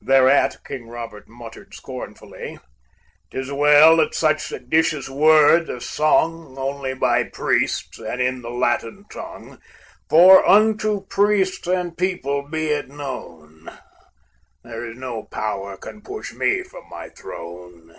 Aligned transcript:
Thereat 0.00 0.64
King 0.64 0.88
Robert 0.88 1.28
muttered 1.28 1.74
scornfully, 1.74 2.58
"'Tis 3.30 3.52
well 3.52 3.98
that 3.98 4.14
such 4.14 4.40
seditious 4.42 5.10
words 5.10 5.68
are 5.68 5.78
sung 5.78 6.56
Only 6.56 6.94
by 6.94 7.24
priests 7.24 7.98
and 7.98 8.18
in 8.18 8.40
the 8.40 8.48
Latin 8.48 9.04
tongue; 9.12 9.58
For 10.08 10.42
unto 10.48 11.04
priests 11.10 11.66
and 11.66 11.98
people 11.98 12.48
be 12.48 12.68
it 12.68 12.88
known, 12.88 13.70
There 14.62 14.88
is 14.90 14.96
no 14.96 15.24
power 15.24 15.76
can 15.76 16.00
push 16.00 16.32
me 16.32 16.62
from 16.62 16.88
my 16.88 17.10
throne!" 17.10 17.94